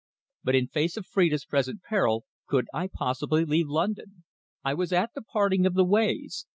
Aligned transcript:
But 0.43 0.55
in 0.55 0.65
face 0.67 0.97
of 0.97 1.05
Phrida's 1.05 1.45
present 1.45 1.83
peril 1.83 2.25
could 2.47 2.65
I 2.73 2.87
possibly 2.91 3.45
leave 3.45 3.67
London? 3.67 4.23
I 4.63 4.73
was 4.73 4.91
at 4.91 5.11
the 5.13 5.21
parting 5.21 5.67
of 5.67 5.75
the 5.75 5.85
ways. 5.85 6.47